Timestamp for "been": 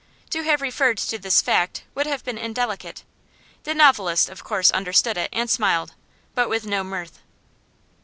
2.25-2.39